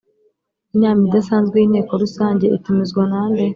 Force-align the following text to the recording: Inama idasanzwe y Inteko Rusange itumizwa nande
Inama 0.75 1.01
idasanzwe 1.07 1.55
y 1.59 1.65
Inteko 1.67 1.93
Rusange 2.03 2.45
itumizwa 2.57 3.03
nande 3.11 3.45